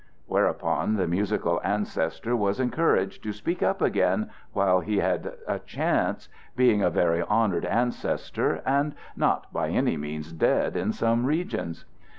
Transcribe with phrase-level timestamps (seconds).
[0.25, 6.27] Whereupon the musical ancestor was encouraged to speak up again while he had a chance,
[6.55, 11.85] being a very honored ancestor and not by any means dead in some regions.